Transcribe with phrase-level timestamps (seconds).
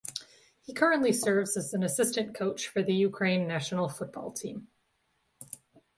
[0.63, 4.67] He currently serves as an assistant coach for the Ukraine national football team.